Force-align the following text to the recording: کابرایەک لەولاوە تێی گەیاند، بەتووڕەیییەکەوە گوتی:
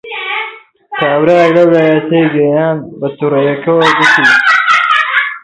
کابرایەک 0.99 1.51
لەولاوە 1.57 2.01
تێی 2.09 2.27
گەیاند، 2.35 2.81
بەتووڕەیییەکەوە 2.99 3.85
گوتی: 3.97 4.25